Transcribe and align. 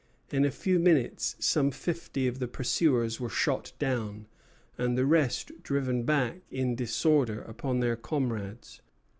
In 0.31 0.43
a 0.45 0.49
few 0.49 0.79
minutes 0.79 1.35
some 1.37 1.69
fifty 1.69 2.25
of 2.25 2.39
the 2.39 2.47
pursuers 2.47 3.19
were 3.19 3.29
shot 3.29 3.71
down, 3.77 4.25
and 4.75 4.97
the 4.97 5.05
rest 5.05 5.51
driven 5.61 6.05
back 6.05 6.39
in 6.49 6.73
disorder 6.73 7.43
upon 7.43 7.81
their 7.81 7.95
comrades. 7.95 8.81